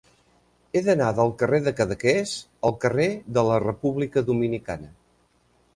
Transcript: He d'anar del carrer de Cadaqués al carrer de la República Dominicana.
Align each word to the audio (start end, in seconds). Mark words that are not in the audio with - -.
He 0.73 0.81
d'anar 0.87 1.09
del 1.19 1.33
carrer 1.41 1.59
de 1.67 1.73
Cadaqués 1.81 2.33
al 2.71 2.75
carrer 2.87 3.07
de 3.39 3.45
la 3.51 3.61
República 3.67 4.27
Dominicana. 4.33 4.93